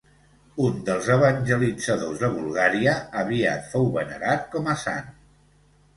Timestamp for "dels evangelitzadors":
0.87-2.23